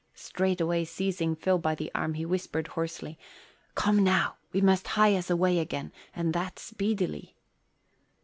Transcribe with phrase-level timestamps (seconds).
[0.15, 3.19] Straightway seizing Phil by the arm he whispered hoarsely,
[3.75, 7.35] "Come now, we must hie us away again, and that speedily."